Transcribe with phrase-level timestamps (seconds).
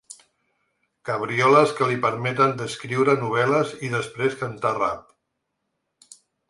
[1.09, 5.09] Cabrioles que li permeten d’escriure novel·les i després cantar rap.